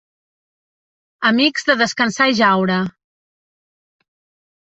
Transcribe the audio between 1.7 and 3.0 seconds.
Descansar i Jaure.